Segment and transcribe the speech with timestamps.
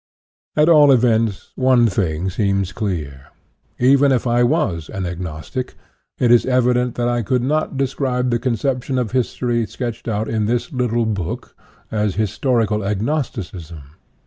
[0.55, 3.27] At all events, one thing seems clear:
[3.77, 5.75] even if I was an agnostic,
[6.17, 10.47] it is evident that I could not describe the conception of history sketched out in
[10.47, 11.55] this little book,
[11.91, 13.83] as" historical agnosticism."